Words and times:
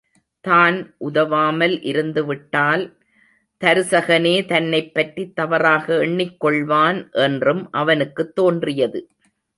தான் 0.45 0.77
உதவாமல் 0.99 1.81
இருந்துவிட்டால், 1.81 2.83
தருசகனே 3.61 4.45
தன்னைப் 4.45 4.93
பற்றித் 4.93 5.35
தவறாக 5.35 5.99
எண்ணிக் 5.99 6.43
கொள்வான் 6.43 7.11
என்றும் 7.21 7.69
அவனுக்குத் 7.71 8.35
தோன்றியது. 8.35 9.01